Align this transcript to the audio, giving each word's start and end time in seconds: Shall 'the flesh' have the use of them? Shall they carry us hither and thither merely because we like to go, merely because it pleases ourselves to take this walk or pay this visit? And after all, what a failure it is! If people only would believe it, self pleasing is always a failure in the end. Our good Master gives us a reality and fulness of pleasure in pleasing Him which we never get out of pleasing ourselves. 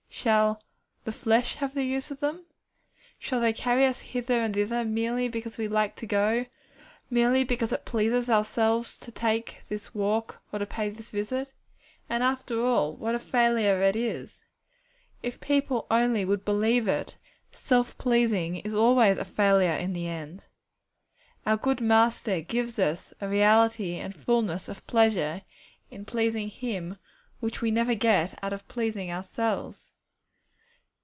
Shall 0.13 0.61
'the 1.03 1.13
flesh' 1.13 1.55
have 1.55 1.73
the 1.73 1.83
use 1.85 2.11
of 2.11 2.19
them? 2.19 2.45
Shall 3.17 3.39
they 3.41 3.53
carry 3.53 3.87
us 3.87 4.01
hither 4.01 4.35
and 4.35 4.53
thither 4.53 4.85
merely 4.85 5.27
because 5.29 5.57
we 5.57 5.67
like 5.67 5.95
to 5.95 6.05
go, 6.05 6.45
merely 7.09 7.43
because 7.43 7.71
it 7.71 7.85
pleases 7.85 8.29
ourselves 8.29 8.95
to 8.99 9.09
take 9.11 9.63
this 9.67 9.95
walk 9.95 10.43
or 10.53 10.63
pay 10.67 10.91
this 10.91 11.09
visit? 11.09 11.53
And 12.07 12.21
after 12.21 12.61
all, 12.63 12.93
what 12.97 13.15
a 13.15 13.19
failure 13.19 13.81
it 13.81 13.95
is! 13.95 14.41
If 15.23 15.39
people 15.39 15.87
only 15.89 16.23
would 16.23 16.45
believe 16.45 16.87
it, 16.87 17.17
self 17.51 17.97
pleasing 17.97 18.57
is 18.57 18.75
always 18.75 19.17
a 19.17 19.25
failure 19.25 19.73
in 19.75 19.93
the 19.93 20.07
end. 20.07 20.43
Our 21.47 21.57
good 21.57 21.81
Master 21.81 22.41
gives 22.41 22.77
us 22.77 23.11
a 23.21 23.27
reality 23.27 23.95
and 23.95 24.13
fulness 24.15 24.69
of 24.69 24.85
pleasure 24.85 25.41
in 25.89 26.05
pleasing 26.05 26.49
Him 26.49 26.99
which 27.39 27.59
we 27.63 27.71
never 27.71 27.95
get 27.95 28.37
out 28.43 28.53
of 28.53 28.67
pleasing 28.67 29.09
ourselves. 29.11 29.87